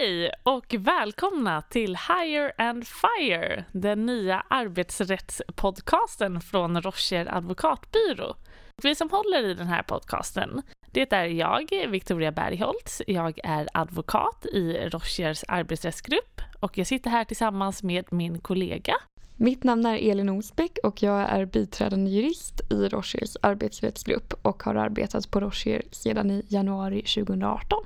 [0.00, 8.36] Hej och välkomna till Hire and Fire, den nya arbetsrättspodcasten från Rocher advokatbyrå.
[8.82, 13.02] Vi som håller i den här podcasten, det är jag, Victoria Bergholtz.
[13.06, 18.94] Jag är advokat i Rochers arbetsrättsgrupp och jag sitter här tillsammans med min kollega.
[19.36, 24.74] Mitt namn är Elin Osbeck och jag är biträdande jurist i Rochers arbetsrättsgrupp och har
[24.74, 27.84] arbetat på Rocher sedan i januari 2018.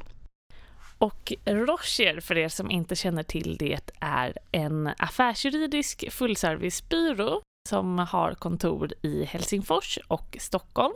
[1.05, 8.35] Och Rocher, för er som inte känner till det, är en affärsjuridisk fullservicebyrå som har
[8.35, 10.95] kontor i Helsingfors och Stockholm.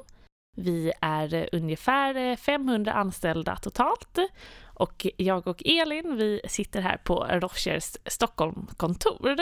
[0.56, 4.18] Vi är ungefär 500 anställda totalt
[4.64, 9.36] och jag och Elin, vi sitter här på Rochers Stockholmkontor.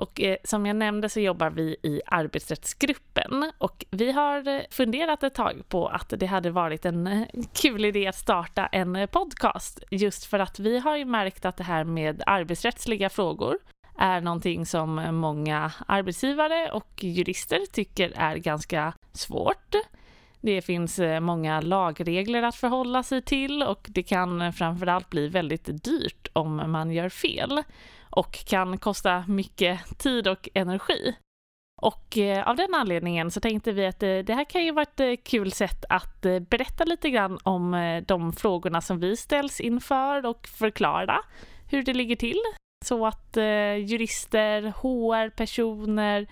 [0.00, 5.22] Och eh, som jag nämnde så jobbar vi i arbetsrättsgruppen och vi har eh, funderat
[5.22, 9.06] ett tag på att det hade varit en eh, kul idé att starta en eh,
[9.06, 13.58] podcast just för att vi har ju märkt att det här med arbetsrättsliga frågor
[13.98, 19.74] är någonting som många arbetsgivare och jurister tycker är ganska svårt.
[20.40, 25.28] Det finns eh, många lagregler att förhålla sig till och det kan eh, framförallt bli
[25.28, 27.62] väldigt dyrt om man gör fel
[28.10, 31.16] och kan kosta mycket tid och energi.
[31.82, 35.24] Och eh, av den anledningen så tänkte vi att det här kan ju vara ett
[35.24, 41.18] kul sätt att berätta lite grann om de frågorna som vi ställs inför och förklara
[41.70, 42.40] hur det ligger till
[42.84, 43.36] så att
[43.78, 46.26] jurister, HR-personer,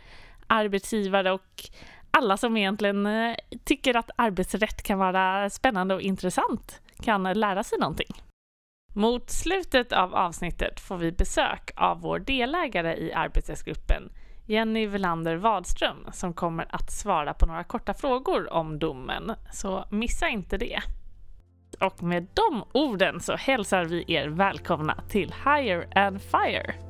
[0.46, 1.70] arbetsgivare och
[2.10, 7.78] alla som egentligen eh, tycker att arbetsrätt kan vara spännande och intressant kan lära sig
[7.78, 8.22] någonting.
[8.94, 14.12] Mot slutet av avsnittet får vi besök av vår delägare i arbetsrättsgruppen,
[14.46, 20.28] Jenny Velander Wadström, som kommer att svara på några korta frågor om domen, så missa
[20.28, 20.80] inte det.
[21.80, 26.87] Och med de orden så hälsar vi er välkomna till Hire and Fire.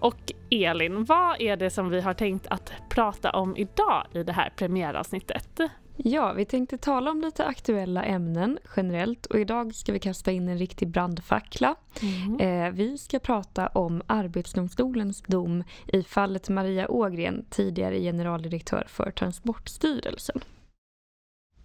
[0.00, 4.32] Och Elin, vad är det som vi har tänkt att prata om idag i det
[4.32, 5.60] här premiäravsnittet?
[5.96, 10.48] Ja, vi tänkte tala om lite aktuella ämnen generellt och idag ska vi kasta in
[10.48, 11.74] en riktig brandfackla.
[12.02, 12.40] Mm.
[12.40, 20.40] Eh, vi ska prata om Arbetsdomstolens dom i fallet Maria Ågren, tidigare generaldirektör för Transportstyrelsen.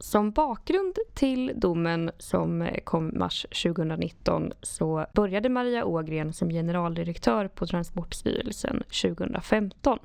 [0.04, 7.48] Som bakgrund till domen som eh, kom mars 2019 så började Maria Ågren som generaldirektör
[7.48, 10.00] på Transportstyrelsen 2015.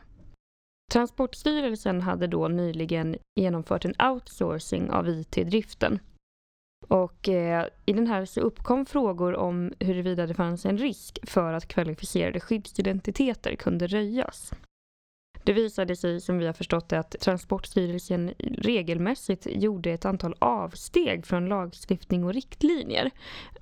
[0.92, 5.98] Transportstyrelsen hade då nyligen genomfört en outsourcing av IT-driften.
[6.88, 11.52] Och eh, i den här så uppkom frågor om huruvida det fanns en risk för
[11.52, 14.52] att kvalificerade skyddsidentiteter kunde röjas.
[15.44, 21.26] Det visade sig, som vi har förstått det, att Transportstyrelsen regelmässigt gjorde ett antal avsteg
[21.26, 23.10] från lagstiftning och riktlinjer.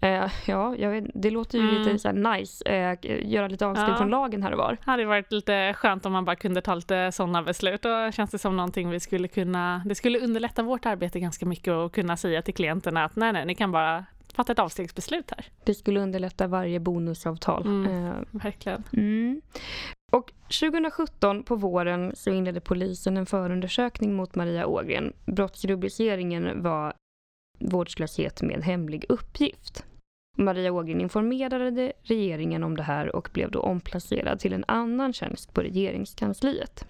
[0.00, 1.82] Eh, ja, vet, det låter ju mm.
[1.82, 2.98] lite så nice, eh,
[3.32, 3.96] göra lite avsteg ja.
[3.96, 4.72] från lagen här och var.
[4.72, 7.82] Det hade varit lite skönt om man bara kunde ta lite sådana beslut.
[7.82, 11.72] Då känns det som någonting vi skulle kunna, det skulle underlätta vårt arbete ganska mycket
[11.72, 14.04] och kunna säga till klienterna att nej, nej, ni kan bara
[14.34, 15.46] fatta ett avstegsbeslut här.
[15.64, 17.66] Det skulle underlätta varje bonusavtal.
[17.66, 18.82] Mm, eh, verkligen.
[18.92, 19.40] Mm.
[20.12, 25.12] Och 2017 på våren så inledde polisen en förundersökning mot Maria Ågren.
[25.24, 26.94] Brottsrubriceringen var
[27.58, 29.84] vårdslöshet med hemlig uppgift.
[30.36, 35.54] Maria Ågren informerade regeringen om det här och blev då omplacerad till en annan tjänst
[35.54, 36.86] på regeringskansliet.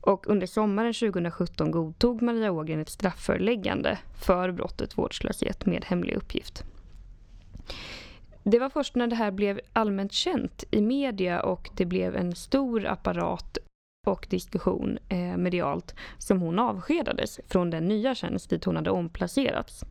[0.00, 6.64] Och under sommaren 2017 godtog Maria Ågren ett strafföreläggande för brottet vårdslöshet med hemlig uppgift.
[8.44, 12.34] Det var först när det här blev allmänt känt i media och det blev en
[12.34, 13.58] stor apparat
[14.06, 19.84] och diskussion eh, medialt som hon avskedades från den nya tjänst dit hon hade omplacerats.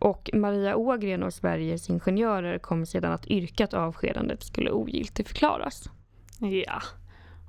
[0.00, 5.90] Och Maria Ågren och Sveriges ingenjörer kom sedan att yrka att avskedandet skulle ogiltigförklaras.
[6.40, 6.82] Ja,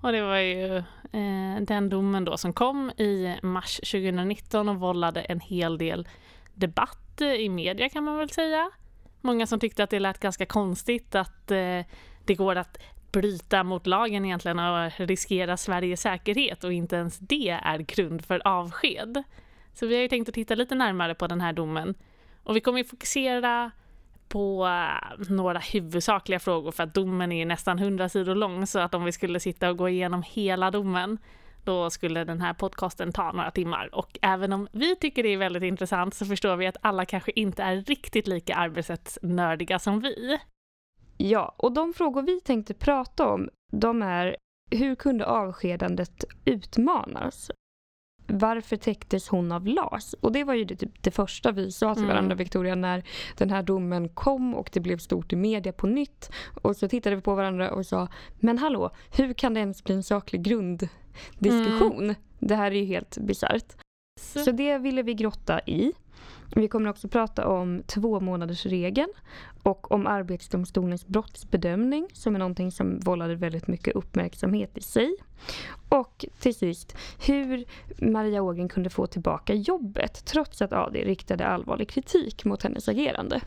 [0.02, 0.78] och det var ju
[1.12, 6.08] eh, den domen då som kom i mars 2019 och vållade en hel del
[6.54, 8.72] debatt i media kan man väl säga.
[9.22, 11.86] Många som tyckte att det lät ganska konstigt att eh,
[12.26, 12.78] det går att
[13.12, 18.48] bryta mot lagen egentligen och riskera Sveriges säkerhet och inte ens det är grund för
[18.48, 19.24] avsked.
[19.74, 21.96] Så vi har ju tänkt att titta lite närmare på den här domen
[22.44, 23.72] och vi kommer fokusera
[24.28, 28.94] på eh, några huvudsakliga frågor för att domen är nästan 100 sidor lång så att
[28.94, 31.18] om vi skulle sitta och gå igenom hela domen
[31.70, 33.96] då skulle den här podcasten ta några timmar.
[33.96, 37.32] Och även om vi tycker det är väldigt intressant så förstår vi att alla kanske
[37.36, 40.40] inte är riktigt lika arbetsrättsnördiga som vi.
[41.18, 44.36] Ja, och de frågor vi tänkte prata om, de är
[44.72, 47.52] hur kunde avskedandet utmanas?
[48.30, 50.14] varför täcktes hon av LAS?
[50.14, 52.38] Och det var ju det, typ, det första vi sa till varandra, mm.
[52.38, 53.04] Victoria, när
[53.38, 56.32] den här domen kom och det blev stort i media på nytt.
[56.62, 58.08] Och så tittade vi på varandra och sa,
[58.40, 60.42] men hallå, hur kan det ens bli en saklig
[61.40, 62.04] grunddiskussion?
[62.04, 62.16] Mm.
[62.40, 63.76] Det här är ju helt bisarrt.
[64.20, 64.40] Så.
[64.40, 65.94] så det ville vi grotta i.
[66.56, 69.10] Vi kommer också prata om två månaders regeln
[69.64, 75.16] och om Arbetsdomstolens brottsbedömning som är någonting som vållade väldigt mycket uppmärksamhet i sig.
[75.90, 77.66] Och till sist hur
[77.98, 83.42] Maria Ågren kunde få tillbaka jobbet trots att AD riktade allvarlig kritik mot hennes agerande.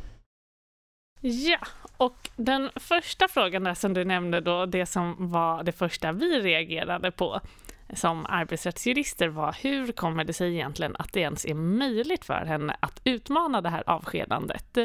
[1.24, 1.58] Ja,
[1.96, 6.40] och den första frågan där som du nämnde då, det som var det första vi
[6.40, 7.40] reagerade på,
[7.94, 12.76] som arbetsrättsjurister var hur kommer det sig egentligen att det ens är möjligt för henne
[12.80, 14.78] att utmana det här avskedandet?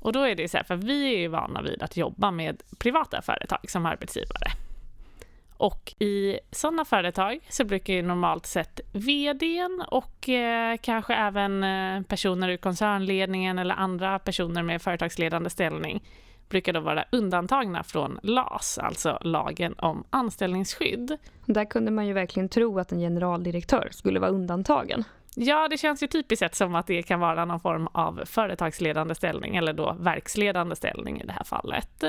[0.00, 2.62] Och då är det så här, för vi är ju vana vid att jobba med
[2.78, 4.52] privata företag som arbetsgivare.
[5.58, 12.02] Och i sådana företag så brukar ju normalt sett vdn och eh, kanske även eh,
[12.02, 16.02] personer ur koncernledningen eller andra personer med företagsledande ställning
[16.48, 21.16] brukar då vara undantagna från LAS, alltså lagen om anställningsskydd.
[21.46, 25.04] Där kunde man ju verkligen tro att en generaldirektör skulle vara undantagen.
[25.34, 29.14] Ja, det känns ju typiskt sett som att det kan vara någon form av företagsledande
[29.14, 32.04] ställning eller då verksledande ställning i det här fallet.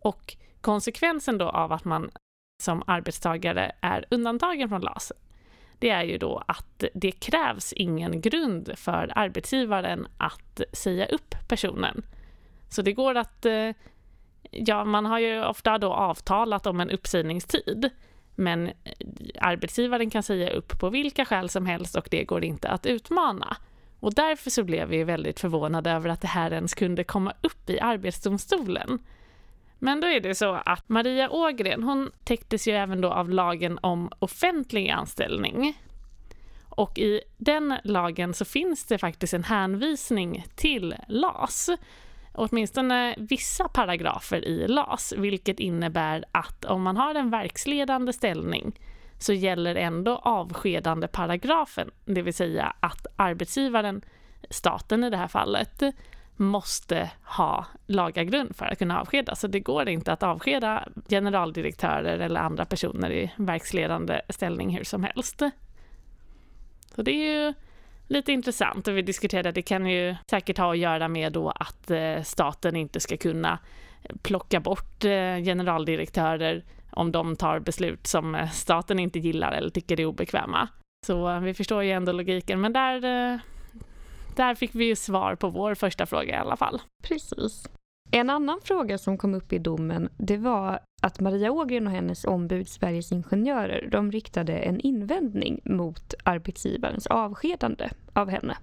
[0.00, 2.10] Och konsekvensen då av att man
[2.62, 5.12] som arbetstagare är undantagen från LAS,
[5.78, 12.02] det är ju då att det krävs ingen grund för arbetsgivaren att säga upp personen.
[12.68, 13.70] Så det går att, eh,
[14.50, 17.90] ja man har ju ofta då avtalat om en uppsägningstid,
[18.34, 18.70] men
[19.38, 23.56] arbetsgivaren kan säga upp på vilka skäl som helst och det går inte att utmana.
[24.00, 27.70] Och därför så blev vi väldigt förvånade över att det här ens kunde komma upp
[27.70, 28.98] i Arbetsdomstolen.
[29.80, 33.78] Men då är det så att Maria Ågren, hon täcktes ju även då av lagen
[33.82, 35.78] om offentlig anställning.
[36.68, 41.70] Och i den lagen så finns det faktiskt en hänvisning till LAS
[42.32, 48.80] åtminstone vissa paragrafer i LAS, vilket innebär att om man har en verksledande ställning
[49.18, 54.02] så gäller ändå avskedande paragrafen, det vill säga att arbetsgivaren,
[54.50, 55.82] staten i det här fallet,
[56.40, 59.34] måste ha laga för att kunna avskeda.
[59.34, 65.04] Så det går inte att avskeda generaldirektörer eller andra personer i verksledande ställning hur som
[65.04, 65.42] helst.
[66.94, 67.54] Så det är ju
[68.06, 71.90] lite intressant och vi diskuterade det kan ju säkert ha att göra med då att
[71.90, 73.58] eh, staten inte ska kunna
[74.22, 80.00] plocka bort eh, generaldirektörer om de tar beslut som eh, staten inte gillar eller tycker
[80.00, 80.68] är obekväma.
[81.06, 83.40] Så vi förstår ju ändå logiken, men där,
[84.36, 86.82] där fick vi ju svar på vår första fråga i alla fall.
[87.02, 87.68] Precis.
[88.10, 92.24] En annan fråga som kom upp i domen det var att Maria Ågren och hennes
[92.24, 98.56] ombud Sveriges Ingenjörer de riktade en invändning mot arbetsgivarens avskedande av henne.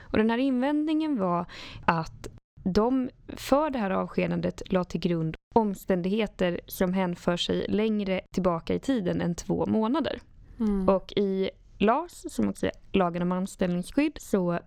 [0.00, 1.46] Och den här invändningen var
[1.84, 2.28] att
[2.64, 8.78] de för det här avskedandet la till grund omständigheter som hänför sig längre tillbaka i
[8.78, 10.20] tiden än två månader.
[10.60, 10.88] Mm.
[10.88, 14.58] Och i LAS, som också är lagen om anställningsskydd, så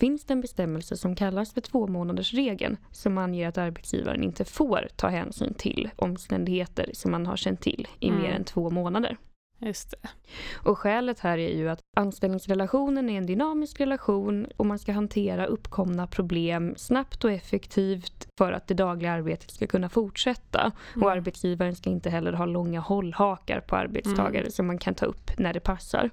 [0.00, 5.08] finns det en bestämmelse som kallas för tvåmånadersregeln som anger att arbetsgivaren inte får ta
[5.08, 8.22] hänsyn till omständigheter som man har känt till i mm.
[8.22, 9.16] mer än två månader.
[9.60, 10.08] Just det.
[10.54, 15.46] Och skälet här är ju att anställningsrelationen är en dynamisk relation och man ska hantera
[15.46, 20.72] uppkomna problem snabbt och effektivt för att det dagliga arbetet ska kunna fortsätta.
[20.94, 21.04] Mm.
[21.04, 24.50] Och arbetsgivaren ska inte heller ha långa hållhakar på arbetstagare mm.
[24.50, 26.10] som man kan ta upp när det passar.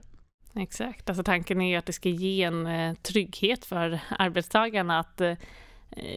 [0.57, 5.21] Exakt, alltså tanken är ju att det ska ge en eh, trygghet för arbetstagarna att
[5.21, 5.35] eh,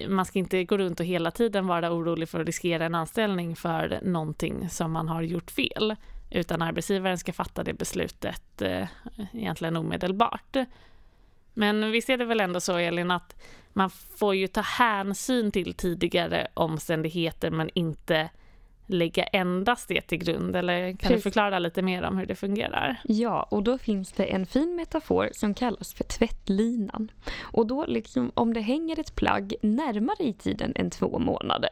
[0.09, 3.57] man ska inte gå runt och hela tiden vara orolig för att riskera en anställning
[3.57, 5.97] för någonting som man har gjort fel,
[6.31, 8.87] utan arbetsgivaren ska fatta det beslutet eh,
[9.33, 10.57] egentligen omedelbart.
[11.55, 13.43] Men visst är det väl ändå så, Elin, att
[13.73, 18.31] man får ju ta hänsyn till tidigare omständigheter men inte
[18.89, 21.17] lägga endast det till grund eller kan Precis.
[21.17, 22.97] du förklara lite mer om hur det fungerar?
[23.05, 27.11] Ja, och då finns det en fin metafor som kallas för tvättlinan.
[27.41, 31.71] Och då liksom om det hänger ett plagg närmare i tiden än två månader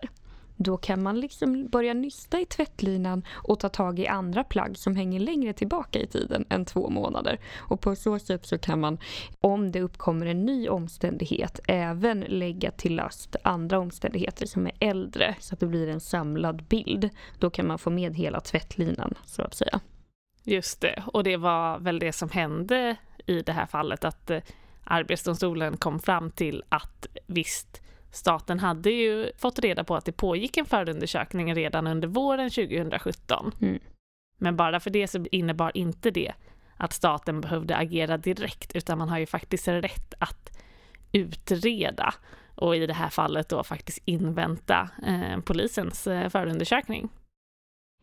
[0.56, 4.96] då kan man liksom börja nysta i tvättlinan och ta tag i andra plagg som
[4.96, 7.40] hänger längre tillbaka i tiden än två månader.
[7.56, 8.98] Och på så sätt så kan man,
[9.40, 15.34] om det uppkommer en ny omständighet, även lägga till last andra omständigheter som är äldre
[15.40, 17.10] så att det blir en samlad bild.
[17.38, 19.80] Då kan man få med hela tvättlinan så att säga.
[20.44, 22.96] Just det, och det var väl det som hände
[23.26, 24.40] i det här fallet att eh,
[24.84, 27.82] Arbetsdomstolen kom fram till att visst
[28.16, 33.52] Staten hade ju fått reda på att det pågick en förundersökning redan under våren 2017.
[33.60, 33.78] Mm.
[34.38, 36.32] Men bara för det så innebar inte det
[36.76, 40.58] att staten behövde agera direkt utan man har ju faktiskt rätt att
[41.12, 42.14] utreda
[42.54, 47.08] och i det här fallet då faktiskt invänta eh, polisens eh, förundersökning.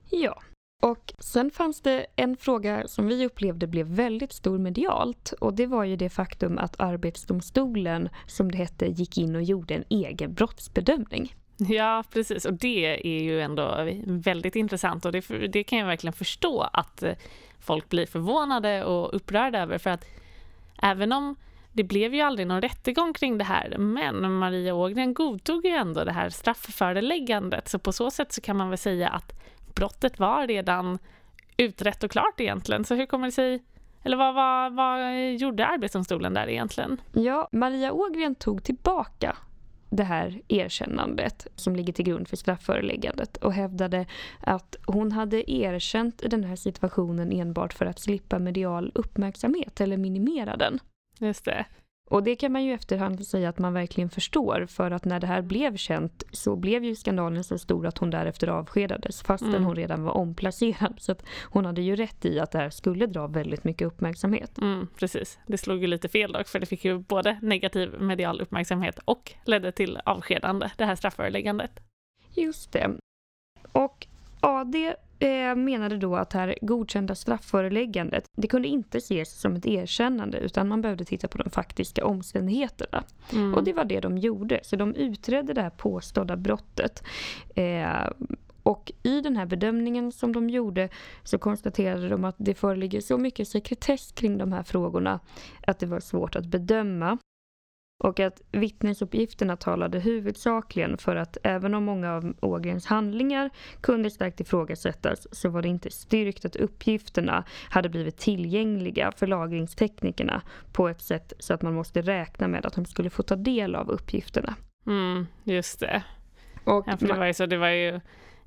[0.10, 0.42] Ja,
[0.84, 5.66] och sen fanns det en fråga som vi upplevde blev väldigt stor medialt och det
[5.66, 10.34] var ju det faktum att Arbetsdomstolen, som det hette, gick in och gjorde en egen
[10.34, 11.36] brottsbedömning.
[11.58, 12.46] Ja, precis.
[12.46, 17.04] Och det är ju ändå väldigt intressant och det, det kan jag verkligen förstå att
[17.04, 17.14] eh,
[17.60, 20.06] folk blir förvånade och upprörda över för att
[20.82, 21.36] även om
[21.72, 26.04] det blev ju aldrig någon rättegång kring det här, men Maria Ågren godtog ju ändå
[26.04, 29.34] det här straffföreläggandet, så på så sätt så kan man väl säga att
[29.76, 31.00] brottet var redan
[31.58, 32.84] utrett och klart egentligen.
[32.84, 33.64] Så hur kommer det sig
[34.04, 37.02] eller vad, vad, vad gjorde Arbetsdomstolen där egentligen?
[37.14, 39.38] Ja, Maria Ågren tog tillbaka
[39.90, 44.06] det här erkännandet som ligger till grund för strafföreläggandet och hävdade
[44.40, 50.58] att hon hade erkänt den här situationen enbart för att slippa medial uppmärksamhet eller minimera
[50.58, 50.80] den.
[51.20, 51.66] Just det.
[52.14, 55.28] Och det kan man ju efterhand säga att man verkligen förstår för att när det
[55.28, 59.64] här blev känt så blev ju skandalen så stor att hon därefter avskedades fastän mm.
[59.64, 60.96] hon redan var omplacerad.
[60.98, 64.58] Så att hon hade ju rätt i att det här skulle dra väldigt mycket uppmärksamhet.
[64.58, 68.42] Mm, precis, det slog ju lite fel dock för det fick ju både negativ medial
[68.42, 71.80] uppmärksamhet och ledde till avskedande, det här strafföreläggandet.
[72.36, 72.92] Just det.
[73.72, 74.08] Och
[74.44, 74.76] AD
[75.20, 80.38] eh, menade då att det här godkända straffföreläggandet, det kunde inte ses som ett erkännande
[80.38, 83.04] utan man behövde titta på de faktiska omständigheterna.
[83.34, 83.54] Mm.
[83.54, 87.04] Och det var det de gjorde, så de utredde det här påstådda brottet.
[87.56, 88.10] Eh,
[88.64, 90.90] och i den här bedömningen som de gjorde
[91.24, 95.20] så konstaterade de att det föreligger så mycket sekretess kring de här frågorna
[95.68, 97.18] att det var svårt att bedöma
[98.04, 103.50] och att vittnesuppgifterna talade huvudsakligen för att även om många av Ågrens handlingar
[103.82, 110.42] kunde starkt ifrågasättas så var det inte styrkt att uppgifterna hade blivit tillgängliga för lagringsteknikerna
[110.72, 113.76] på ett sätt så att man måste räkna med att de skulle få ta del
[113.76, 114.56] av uppgifterna.
[114.88, 116.04] Mm, just det.
[116.64, 117.96] Och ja, det var ju så, det var ju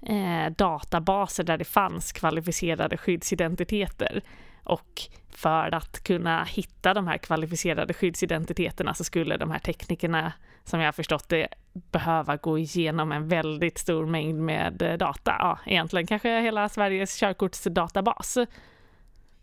[0.02, 4.22] eh, databaser där det fanns kvalificerade skyddsidentiteter
[4.66, 10.32] och för att kunna hitta de här kvalificerade skyddsidentiteterna så skulle de här teknikerna,
[10.64, 15.37] som jag har förstått det, behöva gå igenom en väldigt stor mängd med eh, data.
[15.38, 18.38] Ja, egentligen kanske hela Sveriges körkortsdatabas.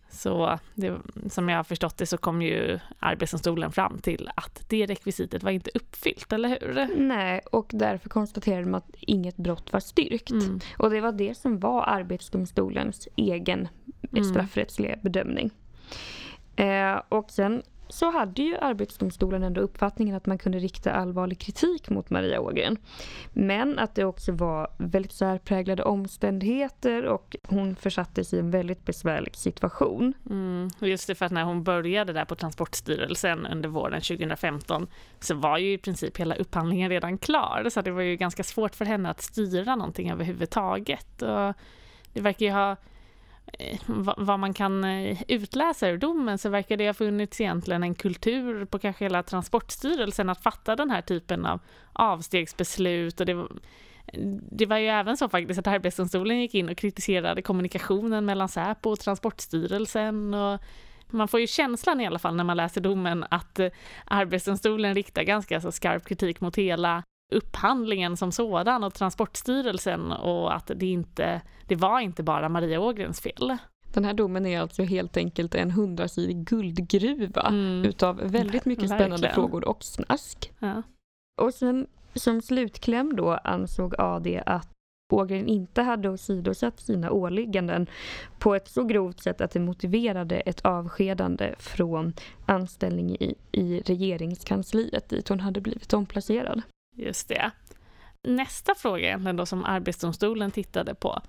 [0.10, 0.98] Så det,
[1.30, 5.52] som jag har förstått det så kom ju Arbetsdomstolen fram till att det rekvisitet var
[5.52, 6.96] inte uppfyllt, eller hur?
[6.98, 10.32] Nej, och därför konstaterade de att inget brott var styrkt.
[10.32, 10.60] Mm.
[10.78, 13.68] Och det var det som var Arbetsdomstolens egen
[14.22, 14.34] mm.
[14.34, 15.52] straffrättsliga bedömning.
[16.56, 21.90] Eh, och sen så hade ju Arbetsdomstolen ändå uppfattningen att man kunde rikta allvarlig kritik
[21.90, 22.78] mot Maria Ågren.
[23.34, 29.36] Men att det också var väldigt särpräglade omständigheter och hon försattes i en väldigt besvärlig
[29.36, 30.14] situation.
[30.30, 34.88] Mm, just det, för att när hon började där på Transportstyrelsen under våren 2015
[35.20, 38.76] så var ju i princip hela upphandlingen redan klar så det var ju ganska svårt
[38.76, 41.22] för henne att styra någonting överhuvudtaget.
[41.22, 41.54] Och
[42.14, 42.76] det verkar ju ha
[43.60, 43.80] Eh,
[44.18, 48.66] vad man kan eh, utläsa ur domen så verkar det ha funnits egentligen en kultur
[48.66, 51.60] på kanske hela Transportstyrelsen att fatta den här typen av
[51.94, 53.20] avstegsbeslut.
[53.20, 53.52] Och det var,
[54.52, 58.90] det var ju även så faktiskt att Arbetsdomstolen gick in och kritiserade kommunikationen mellan Säpo
[58.90, 60.34] och Transportstyrelsen.
[60.34, 60.60] Och
[61.08, 63.70] man får ju känslan i alla fall när man läser domen att eh,
[64.06, 70.72] Arbetsdomstolen riktar ganska så skarp kritik mot hela upphandlingen som sådan och Transportstyrelsen och att
[70.76, 73.58] det inte, det var inte bara Maria Ågrens fel.
[73.94, 77.86] Den här domen är alltså helt enkelt en hundrasidig guldgruva mm.
[77.86, 79.00] utav väldigt mycket Verkligen.
[79.00, 80.52] spännande frågor och snask.
[80.60, 80.84] Ja.
[81.42, 84.70] Och sen som slutkläm då ansåg AD att
[85.14, 87.88] Ågren inte hade åsidosatt sina åligganden
[88.40, 92.14] på ett så grovt sätt att det motiverade ett avskedande från
[92.46, 96.62] anställning i, i regeringskansliet dit hon hade blivit omplacerad.
[96.94, 97.52] Just det.
[98.22, 101.22] Nästa fråga egentligen då som Arbetsdomstolen tittade på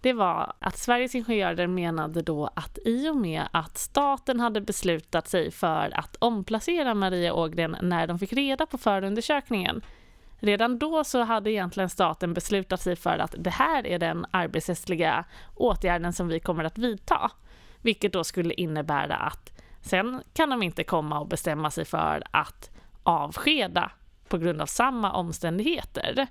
[0.00, 5.28] det var att Sveriges Ingenjörer menade då att i och med att staten hade beslutat
[5.28, 9.82] sig för att omplacera Maria Ågren när de fick reda på förundersökningen
[10.44, 15.24] Redan då så hade egentligen staten beslutat sig för att det här är den arbetsrättsliga
[15.54, 17.30] åtgärden som vi kommer att vidta.
[17.82, 22.70] Vilket då skulle innebära att sen kan de inte komma och bestämma sig för att
[23.02, 23.90] avskeda
[24.32, 26.26] på grund av samma omständigheter.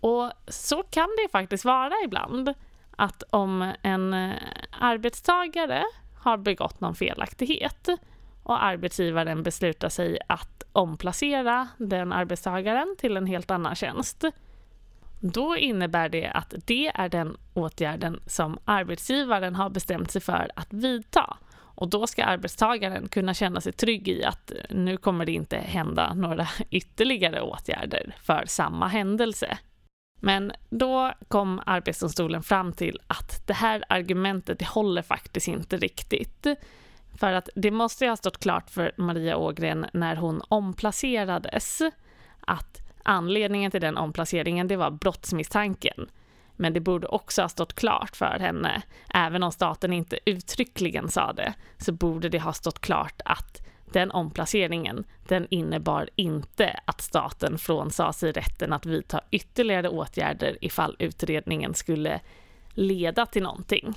[0.00, 2.54] Och så kan det faktiskt vara ibland,
[2.96, 4.34] att om en eh,
[4.80, 5.84] arbetstagare
[6.20, 7.88] har begått någon felaktighet
[8.42, 14.24] och arbetsgivaren beslutar sig att omplacera den arbetstagaren till en helt annan tjänst,
[15.20, 20.72] då innebär det att det är den åtgärden som arbetsgivaren har bestämt sig för att
[20.72, 21.36] vidta.
[21.78, 25.56] Och då ska arbetstagaren kunna känna sig trygg i att eh, nu kommer det inte
[25.56, 29.58] hända några ytterligare åtgärder för samma händelse.
[30.20, 36.46] Men då kom Arbetsdomstolen fram till att det här argumentet det håller faktiskt inte riktigt.
[37.20, 41.82] För att det måste ju ha stått klart för Maria Ågren när hon omplacerades
[42.40, 46.10] att anledningen till den omplaceringen det var brottsmisstanken.
[46.60, 48.82] Men det borde också ha stått klart för henne,
[49.14, 54.10] även om staten inte uttryckligen sa det, så borde det ha stått klart att den
[54.10, 61.74] omplaceringen, den innebar inte att staten frånsade sig rätten att vidta ytterligare åtgärder ifall utredningen
[61.74, 62.20] skulle
[62.74, 63.94] leda till någonting.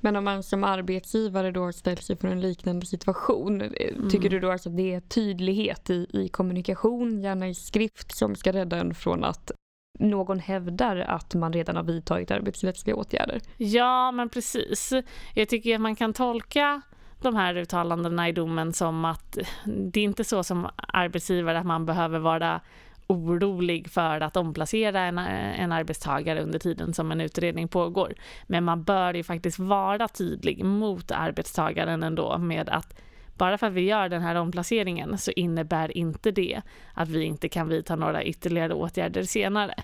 [0.00, 4.10] Men om man som arbetsgivare då ställs inför en liknande situation, mm.
[4.10, 8.34] tycker du då alltså att det är tydlighet i, i kommunikation, gärna i skrift, som
[8.34, 9.50] ska rädda en från att
[9.98, 13.40] någon hävdar att man redan har vidtagit arbetsrättsliga åtgärder?
[13.56, 14.92] Ja, men precis.
[15.34, 16.82] Jag tycker att man kan tolka
[17.22, 21.86] de här uttalandena i domen som att det är inte så som arbetsgivare att man
[21.86, 22.60] behöver vara
[23.06, 28.14] orolig för att omplacera en, en arbetstagare under tiden som en utredning pågår.
[28.46, 33.00] Men man bör ju faktiskt vara tydlig mot arbetstagaren ändå med att
[33.38, 36.62] bara för att vi gör den här omplaceringen så innebär inte det
[36.94, 39.74] att vi inte kan vidta några ytterligare åtgärder senare.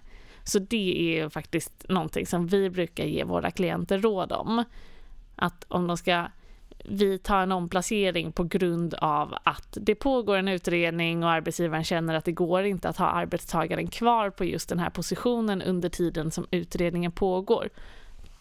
[0.45, 4.65] Så det är faktiskt någonting som vi brukar ge våra klienter råd om.
[5.37, 6.27] Att om de ska
[6.85, 12.15] vi tar en omplacering på grund av att det pågår en utredning och arbetsgivaren känner
[12.15, 16.31] att det går inte att ha arbetstagaren kvar på just den här positionen under tiden
[16.31, 17.69] som utredningen pågår.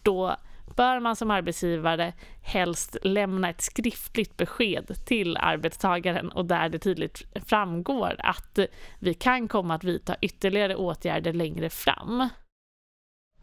[0.02, 0.36] Då
[0.76, 2.12] bör man som arbetsgivare
[2.42, 8.58] helst lämna ett skriftligt besked till arbetstagaren och där det tydligt framgår att
[8.98, 12.28] vi kan komma att vidta ytterligare åtgärder längre fram.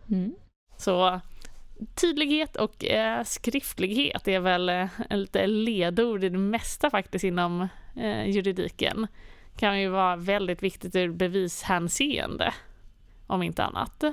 [0.09, 0.35] Mm.
[0.77, 1.21] Så
[1.95, 8.29] tydlighet och eh, skriftlighet är väl eh, lite ledord i det mesta faktiskt inom eh,
[8.29, 9.07] juridiken.
[9.57, 12.53] Kan ju vara väldigt viktigt ur bevishänseende,
[13.27, 14.03] om inte annat.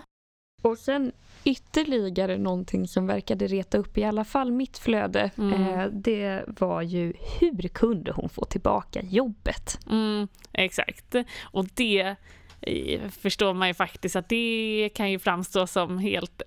[0.63, 1.13] Och sen
[1.45, 5.31] ytterligare någonting som verkade reta upp i alla fall mitt flöde.
[5.39, 5.53] Mm.
[5.53, 9.79] Eh, det var ju hur kunde hon få tillbaka jobbet?
[9.91, 11.15] Mm, exakt.
[11.43, 12.17] Och det
[12.61, 16.43] eh, förstår man ju faktiskt att det kan ju framstå som helt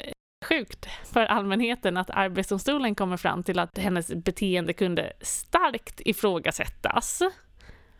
[0.45, 7.21] sjukt för allmänheten att Arbetsdomstolen kommer fram till att hennes beteende kunde starkt ifrågasättas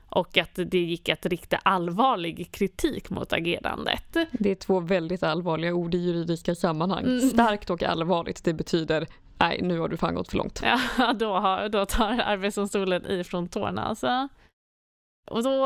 [0.09, 4.17] och att det gick att rikta allvarlig kritik mot agerandet.
[4.31, 7.03] Det är två väldigt allvarliga ord i juridiska sammanhang.
[7.03, 7.19] Mm.
[7.19, 9.07] Starkt och allvarligt, det betyder
[9.39, 10.61] nej, nu har du fan gått för långt.
[10.63, 14.27] Ja, då, har, då tar Arbetsdomstolen ifrån tårna alltså.
[15.31, 15.65] Och då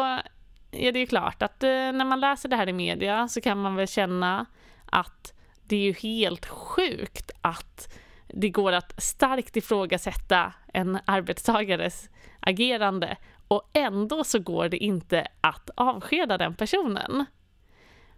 [0.71, 3.62] är det ju klart att eh, när man läser det här i media så kan
[3.62, 4.45] man väl känna
[4.86, 7.93] att det är ju helt sjukt att
[8.27, 13.17] det går att starkt ifrågasätta en arbetstagares agerande
[13.54, 17.26] och ändå så går det inte att avskeda den personen.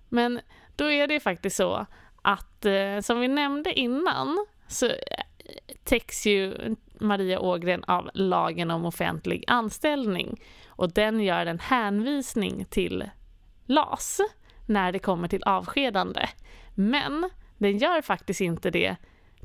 [0.09, 0.39] Men
[0.75, 1.85] då är det faktiskt så
[2.21, 4.95] att eh, som vi nämnde innan så eh,
[5.83, 6.55] täcks ju
[6.99, 13.09] Maria Ågren av lagen om offentlig anställning och den gör en hänvisning till
[13.65, 14.21] LAS
[14.65, 16.29] när det kommer till avskedande.
[16.75, 18.95] Men den gör faktiskt inte det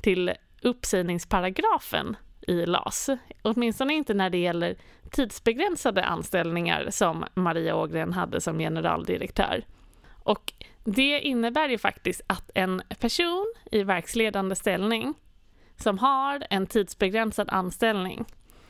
[0.01, 2.15] till uppsägningsparagrafen
[2.47, 3.09] i LAS.
[3.41, 4.75] Åtminstone inte när det gäller
[5.11, 9.63] tidsbegränsade anställningar som Maria Ågren hade som generaldirektör.
[10.23, 15.13] Och det innebär ju faktiskt att en person i verksledande ställning
[15.77, 18.25] som har en tidsbegränsad anställning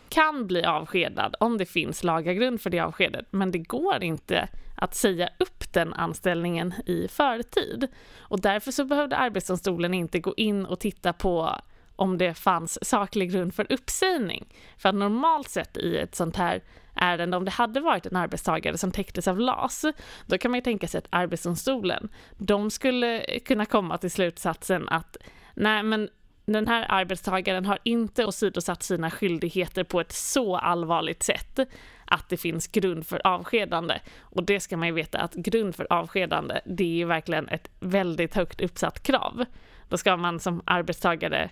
[0.10, 4.47] kan bli avskedad om det finns laga grund för det avskedet, men det går inte
[4.77, 7.88] att säga upp den anställningen i förtid.
[8.19, 11.56] Och därför så behövde Arbetsdomstolen inte gå in och titta på
[11.95, 14.45] om det fanns saklig grund för uppsägning.
[14.77, 16.62] För att normalt sett i ett sånt här
[16.95, 19.86] ärende, om det hade varit en arbetstagare som täcktes av LAS,
[20.25, 25.17] då kan man ju tänka sig att Arbetsdomstolen, de skulle kunna komma till slutsatsen att
[25.56, 26.10] nej men
[26.45, 31.60] den här arbetstagaren har inte åsidosatt sina skyldigheter på ett så allvarligt sätt
[32.06, 33.99] att det finns grund för avskedande.
[34.19, 37.69] Och det ska man ju veta att grund för avskedande, det är ju verkligen ett
[37.80, 39.45] väldigt högt uppsatt krav.
[39.89, 41.49] Då ska man som arbetstagare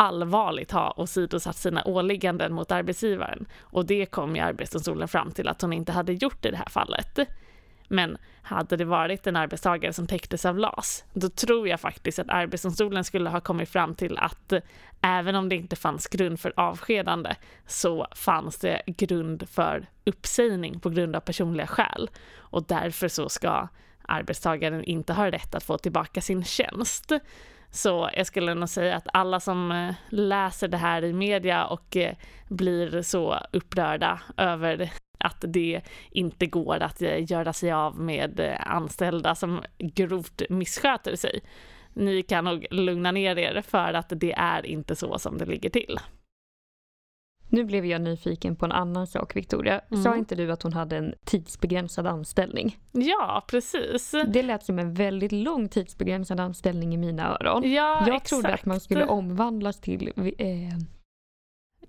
[0.00, 3.46] allvarligt ha åsidosatt sina åligganden mot arbetsgivaren.
[3.60, 6.68] Och det kom ju Arbetsdomstolen fram till att hon inte hade gjort i det här
[6.68, 7.18] fallet.
[7.88, 12.30] Men hade det varit en arbetstagare som täcktes av LAS, då tror jag faktiskt att
[12.30, 14.52] Arbetsdomstolen skulle ha kommit fram till att
[15.00, 17.34] även om det inte fanns grund för avskedande
[17.66, 22.10] så fanns det grund för uppsägning på grund av personliga skäl.
[22.36, 23.68] Och därför så ska
[24.02, 27.12] arbetstagaren inte har rätt att få tillbaka sin tjänst.
[27.70, 31.96] Så jag skulle nog säga att alla som eh, läser det här i media och
[31.96, 32.14] eh,
[32.48, 35.80] blir så upprörda över att det
[36.10, 41.40] inte går att eh, göra sig av med anställda som grovt missköter sig.
[41.92, 45.70] Ni kan nog lugna ner er för att det är inte så som det ligger
[45.70, 45.98] till.
[47.52, 49.80] Nu blev jag nyfiken på en annan sak, Victoria.
[49.90, 50.02] Mm.
[50.02, 52.78] Sa inte du att hon hade en tidsbegränsad anställning?
[52.92, 54.14] Ja, precis.
[54.26, 57.72] Det lät som en väldigt lång tidsbegränsad anställning i mina öron.
[57.72, 58.28] Ja, jag exakt.
[58.28, 60.46] trodde att man skulle omvandlas till eh,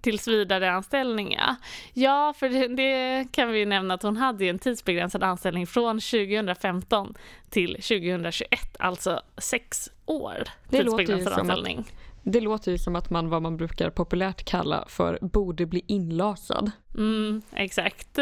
[0.02, 1.56] tills vidare anställning ja.
[1.94, 7.14] Ja, för det, det, kan vi nämna att hon hade en tidsbegränsad anställning från 2015
[7.50, 11.86] till 2021, alltså sex år det tidsbegränsad anställning.
[12.24, 16.72] Det låter ju som att man vad man brukar populärt kalla för borde bli inlasad.
[16.98, 18.20] Mm, exakt.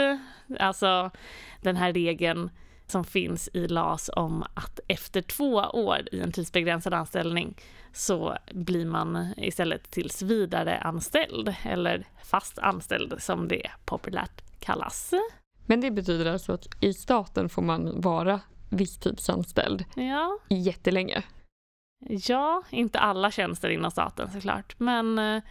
[0.59, 1.11] Alltså
[1.61, 2.49] den här regeln
[2.87, 7.57] som finns i LAS om att efter två år i en tidsbegränsad anställning
[7.93, 15.13] så blir man istället tills vidare anställd eller fast anställd som det populärt kallas.
[15.65, 20.37] Men det betyder alltså att i staten får man vara visstidsanställd ja.
[20.49, 21.23] jättelänge?
[21.99, 25.43] Ja, inte alla tjänster inom staten såklart, men eh,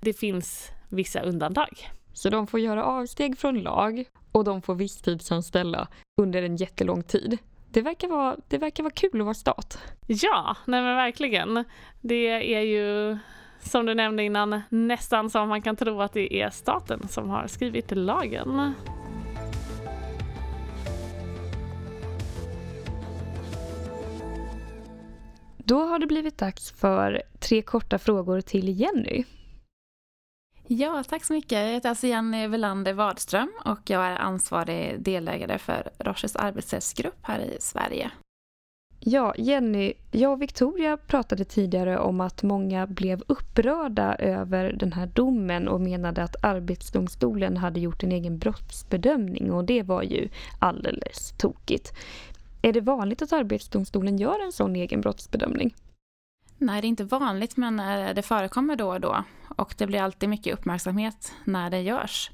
[0.00, 1.90] det finns vissa undantag.
[2.12, 5.88] Så de får göra avsteg från lag och de får visstidsanställa
[6.20, 7.38] under en jättelång tid.
[7.70, 9.78] Det verkar vara, det verkar vara kul att vara stat.
[10.06, 11.64] Ja, nej men verkligen.
[12.00, 13.18] Det är ju
[13.60, 17.46] som du nämnde innan nästan som man kan tro att det är staten som har
[17.46, 18.74] skrivit lagen.
[25.64, 29.24] Då har det blivit dags för tre korta frågor till Jenny.
[30.66, 31.52] Ja, tack så mycket.
[31.52, 37.38] Jag heter alltså Jenny Velander Wadström och jag är ansvarig delägare för Roches arbetsrättsgrupp här
[37.38, 38.10] i Sverige.
[39.04, 45.06] Ja, Jenny, jag och Victoria pratade tidigare om att många blev upprörda över den här
[45.06, 51.34] domen och menade att Arbetsdomstolen hade gjort en egen brottsbedömning och det var ju alldeles
[51.38, 51.92] tokigt.
[52.62, 55.74] Är det vanligt att Arbetsdomstolen gör en sån egen brottsbedömning?
[56.58, 59.24] Nej, det är inte vanligt men eh, det förekommer då och då
[59.56, 62.30] och det blir alltid mycket uppmärksamhet när det görs.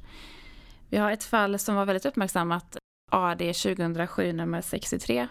[0.88, 2.77] Vi har ett fall som var väldigt uppmärksammat,
[3.11, 5.29] AD 2007 nummer 63,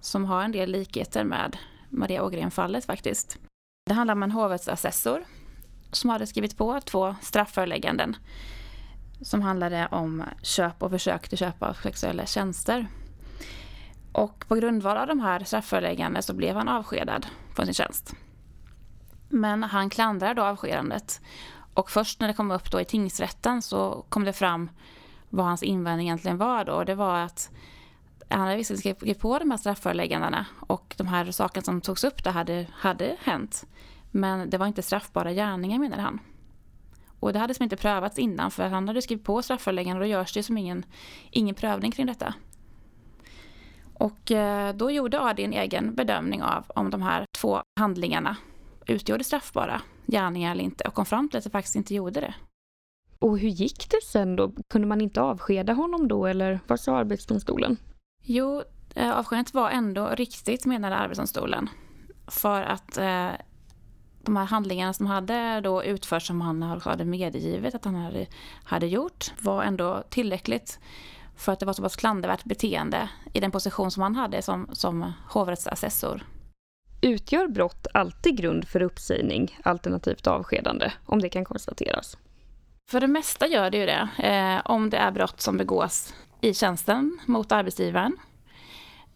[0.00, 1.56] som har en del likheter med
[1.90, 3.38] Maria Ågren-fallet faktiskt.
[3.86, 5.24] Det handlar om en hovrättsassessor
[5.92, 8.16] som hade skrivit på två strafförelägganden
[9.20, 12.86] som handlade om köp och försök till köp av sexuella tjänster.
[14.12, 18.14] Och på grundval av de här strafföreläggandena så blev han avskedad från sin tjänst.
[19.28, 21.20] Men han klandrar då avskedandet.
[21.74, 24.70] Och först när det kom upp då i tingsrätten så kom det fram
[25.30, 26.84] vad hans invändning egentligen var då.
[26.84, 27.50] Det var att
[28.28, 32.24] han hade visserligen skrivit på de här strafföreläggandena och de här sakerna som togs upp
[32.24, 33.64] där hade, hade hänt.
[34.10, 36.20] Men det var inte straffbara gärningar menade han.
[37.20, 40.10] Och det hade som inte prövats innan för han hade skrivit på strafföreläggandena och då
[40.10, 40.84] görs det som ingen,
[41.30, 42.34] ingen prövning kring detta.
[44.02, 48.36] Och eh, då gjorde AD en egen bedömning av om de här två handlingarna
[48.86, 52.34] utgjorde straffbara gärningar eller inte och kom fram till att det faktiskt inte gjorde det.
[53.18, 54.52] Och hur gick det sen då?
[54.70, 57.76] Kunde man inte avskeda honom då eller vad sa Arbetsdomstolen?
[58.22, 58.62] Jo,
[58.94, 61.68] eh, avskedandet var ändå riktigt menade Arbetsdomstolen.
[62.26, 63.30] För att eh,
[64.22, 68.26] de här handlingarna som hade då utförts som han hade medgivit att han hade,
[68.64, 70.78] hade gjort var ändå tillräckligt
[71.36, 74.68] för att det var så pass klandervärt beteende i den position som han hade som,
[74.72, 76.22] som hovrättsassessor.
[77.00, 82.16] Utgör brott alltid grund för uppsägning alternativt avskedande, om det kan konstateras?
[82.90, 86.54] För det mesta gör det ju det, eh, om det är brott som begås i
[86.54, 88.16] tjänsten mot arbetsgivaren.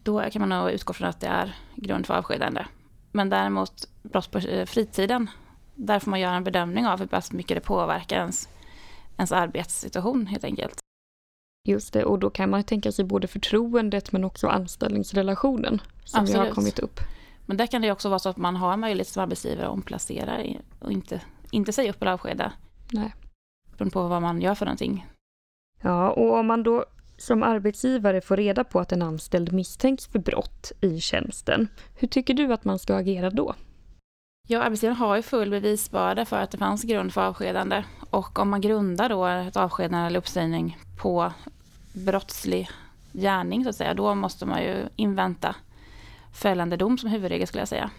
[0.03, 2.65] Då kan man nog utgå från att det är grund för avskedande.
[3.11, 5.29] Men däremot brott på eh, fritiden,
[5.75, 8.49] där får man göra en bedömning av hur pass mycket det påverkar ens,
[9.17, 10.79] ens arbetssituation helt enkelt.
[11.67, 16.47] Just det, och då kan man tänka sig både förtroendet men också anställningsrelationen som Absolut.
[16.47, 16.99] har kommit upp.
[17.45, 20.37] Men där kan det också vara så att man har möjlighet som arbetsgivare att omplacera
[20.79, 22.53] och inte, inte säga upp eller avskeda.
[22.91, 23.15] Nej.
[23.77, 25.05] Beroende på vad man gör för någonting.
[25.81, 26.85] Ja, och om man då
[27.17, 32.33] som arbetsgivare får reda på att en anställd misstänks för brott i tjänsten, hur tycker
[32.33, 33.55] du att man ska agera då?
[34.47, 37.83] Ja, arbetsgivaren har ju full bevisbörda för att det fanns grund för avskedande.
[38.09, 41.33] Och om man grundar då ett avskedande eller uppsägning på
[41.97, 42.69] brottslig
[43.13, 45.55] gärning så att säga, då måste man ju invänta
[46.31, 47.89] fällande dom som huvudregel skulle jag säga.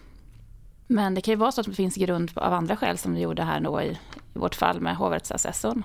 [0.87, 3.20] Men det kan ju vara så att det finns grund av andra skäl som vi
[3.20, 3.98] gjorde här då i,
[4.34, 5.82] i vårt fall med hovrättsassessorn.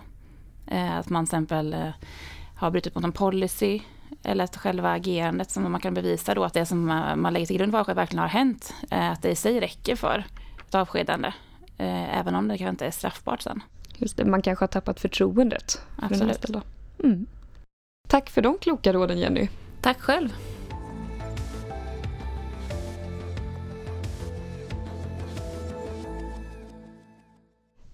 [0.67, 1.89] Eh, att man till exempel eh,
[2.55, 3.79] har brutit mot en policy
[4.23, 7.57] eller att själva agerandet som man kan bevisa då att det som man lägger till
[7.57, 10.25] grund för verkligen har hänt, eh, att det i sig räcker för
[10.67, 11.27] ett avskedande.
[11.77, 13.63] Eh, även om det kanske inte är straffbart sen.
[13.97, 15.81] Just det, man kanske har tappat förtroendet.
[15.95, 16.45] Absolut.
[16.45, 16.61] För
[17.03, 17.25] mm.
[18.13, 19.47] Tack för de kloka råden Jenny.
[19.81, 20.29] Tack själv.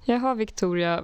[0.05, 1.03] Jaha Victoria,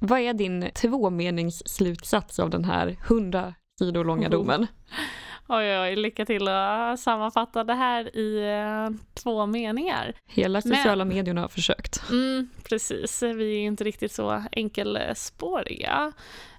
[0.00, 4.66] vad är din tvåmeningsslutsats av den här hundra sidor långa domen?
[5.48, 10.14] Oj, oj, lycka till att sammanfatta det här i eh, två meningar.
[10.26, 12.10] Hela sociala Men, medierna har försökt.
[12.10, 16.12] Mm, precis, vi är inte riktigt så enkelspåriga.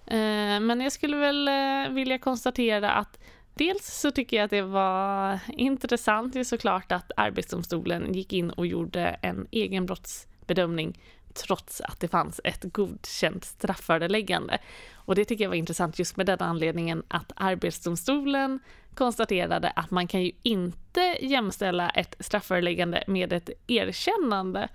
[0.08, 3.20] Eh, men jag skulle väl eh, vilja konstatera att
[3.58, 8.68] Dels så tycker jag att det var intressant ju såklart att Arbetsdomstolen gick in och
[8.68, 11.00] gjorde en egen brottsbedömning
[11.34, 14.58] trots att det fanns ett godkänt strafföreläggande.
[14.94, 18.60] Och det tycker jag var intressant just med den anledningen att Arbetsdomstolen
[18.94, 24.68] konstaterade att man kan ju inte jämställa ett strafföreläggande med ett erkännande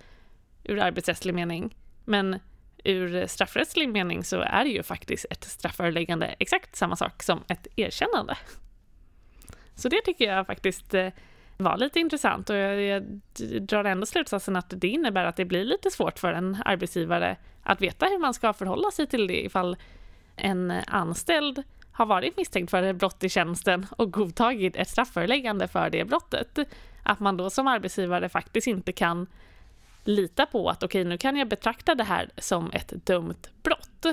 [0.64, 1.76] ur arbetsrättslig mening.
[2.04, 2.38] Men
[2.84, 7.66] ur straffrättslig mening så är det ju faktiskt ett strafföreläggande exakt samma sak som ett
[7.76, 8.36] erkännande.
[9.74, 11.08] Så det tycker jag faktiskt eh,
[11.56, 13.02] var lite intressant och jag, jag
[13.60, 17.80] drar ändå slutsatsen att det innebär att det blir lite svårt för en arbetsgivare att
[17.80, 19.76] veta hur man ska förhålla sig till det ifall
[20.36, 25.90] en anställd har varit misstänkt för ett brott i tjänsten och godtagit ett strafföreläggande för
[25.90, 26.58] det brottet.
[27.02, 29.26] Att man då som arbetsgivare faktiskt inte kan
[30.04, 34.06] lita på att okej, okay, nu kan jag betrakta det här som ett dömt brott.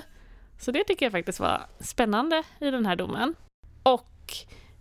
[0.59, 3.35] Så det tycker jag faktiskt var spännande i den här domen.
[3.83, 4.33] Och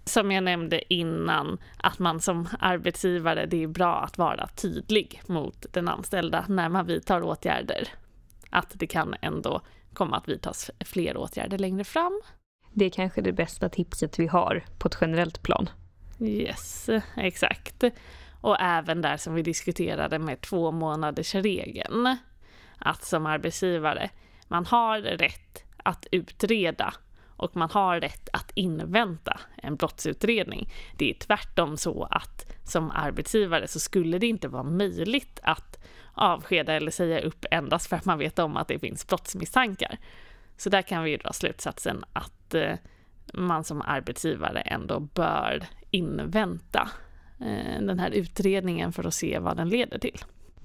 [0.04, 5.66] som jag nämnde innan, att man som arbetsgivare, det är bra att vara tydlig mot
[5.72, 7.88] den anställda när man vidtar åtgärder.
[8.50, 9.60] Att det kan ändå
[9.92, 12.20] komma att vidtas fler åtgärder längre fram.
[12.72, 15.70] Det är kanske det bästa tipset vi har på ett generellt plan.
[16.20, 17.84] Yes, exakt.
[18.40, 22.16] Och även där som vi diskuterade med två månaders regeln.
[22.78, 24.10] Att som arbetsgivare,
[24.48, 26.94] man har rätt att utreda
[27.38, 30.72] och man har rätt att invänta en brottsutredning.
[30.96, 36.72] Det är tvärtom så att som arbetsgivare så skulle det inte vara möjligt att avskeda
[36.72, 39.98] eller säga upp endast för att man vet om att det finns brottsmisstankar.
[40.56, 42.74] Så där kan vi dra slutsatsen att eh,
[43.34, 46.88] man som arbetsgivare ändå bör invänta
[47.80, 50.18] den här utredningen för att se vad den leder till.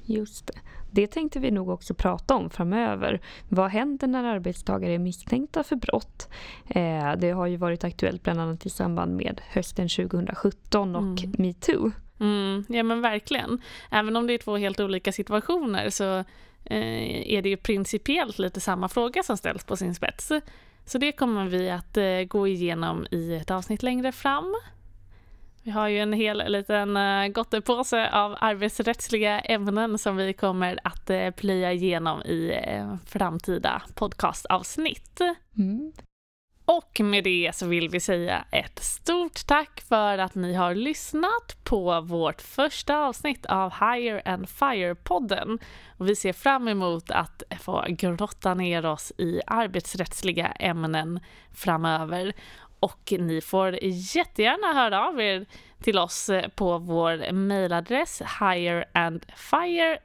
[0.06, 0.60] Just det.
[0.92, 3.22] Det tänkte vi nog också prata om framöver.
[3.50, 6.30] Vad händer när arbetstagare är misstänkta för brott?
[6.68, 11.32] Eh, det har ju varit aktuellt bland annat i samband med hösten 2017 och mm.
[11.38, 11.92] metoo.
[12.20, 13.62] Mm, ja men verkligen.
[13.92, 16.18] Även om det är två helt olika situationer så
[16.66, 20.32] eh, är det ju principiellt lite samma fråga som ställs på sin spets.
[20.86, 24.56] Så det kommer vi att eh, gå igenom i ett avsnitt längre fram.
[25.66, 31.10] Vi har ju en hel liten uh, gottepåse av arbetsrättsliga ämnen som vi kommer att
[31.10, 35.22] uh, plöja igenom i uh, framtida podcastavsnitt.
[35.58, 35.94] Mm.
[36.66, 41.58] Och med det så vill vi säga ett stort tack för att ni har lyssnat
[41.64, 45.60] på vårt första avsnitt av Higher and Fire-podden.
[45.98, 51.20] Och vi ser fram emot att få grotta ner oss i arbetsrättsliga ämnen
[51.54, 52.34] framöver.
[52.84, 53.80] Och ni får
[54.16, 55.46] jättegärna höra av er
[55.84, 60.00] till oss eh, på vår mejladress higherandfire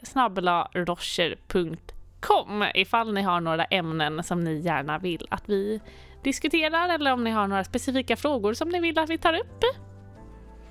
[2.74, 5.80] ifall ni har några ämnen som ni gärna vill att vi
[6.24, 9.64] diskuterar eller om ni har några specifika frågor som ni vill att vi tar upp.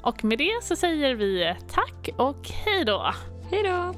[0.02, 3.14] Och med det så säger vi tack och hej då!
[3.52, 3.94] Hej då!